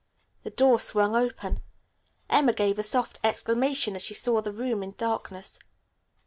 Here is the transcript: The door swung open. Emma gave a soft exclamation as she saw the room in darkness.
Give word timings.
The 0.41 0.49
door 0.49 0.79
swung 0.79 1.15
open. 1.15 1.59
Emma 2.27 2.53
gave 2.53 2.79
a 2.79 2.81
soft 2.81 3.19
exclamation 3.23 3.95
as 3.95 4.01
she 4.01 4.15
saw 4.15 4.41
the 4.41 4.51
room 4.51 4.81
in 4.81 4.95
darkness. 4.97 5.59